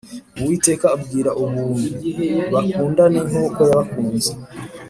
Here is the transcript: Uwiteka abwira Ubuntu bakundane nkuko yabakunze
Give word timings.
Uwiteka 0.39 0.85
abwira 0.95 1.29
Ubuntu 1.43 1.89
bakundane 2.53 3.19
nkuko 3.29 3.59
yabakunze 3.69 4.31